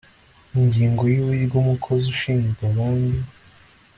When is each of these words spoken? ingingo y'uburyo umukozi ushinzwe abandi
ingingo 0.59 1.01
y'uburyo 1.13 1.55
umukozi 1.63 2.05
ushinzwe 2.13 2.61
abandi 2.71 3.19